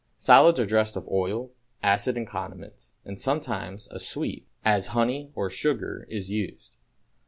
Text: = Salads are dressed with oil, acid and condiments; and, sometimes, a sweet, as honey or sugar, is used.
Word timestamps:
= 0.09 0.17
Salads 0.17 0.59
are 0.59 0.65
dressed 0.65 0.95
with 0.95 1.07
oil, 1.11 1.51
acid 1.83 2.17
and 2.17 2.25
condiments; 2.25 2.93
and, 3.05 3.21
sometimes, 3.21 3.87
a 3.89 3.99
sweet, 3.99 4.47
as 4.65 4.87
honey 4.97 5.29
or 5.35 5.47
sugar, 5.47 6.07
is 6.09 6.31
used. 6.31 6.75